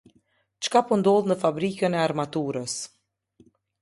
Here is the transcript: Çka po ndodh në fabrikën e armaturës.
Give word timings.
Çka 0.63 0.81
po 0.87 0.95
ndodh 1.01 1.29
në 1.31 1.37
fabrikën 1.43 1.97
e 1.99 1.99
armaturës. 2.07 2.77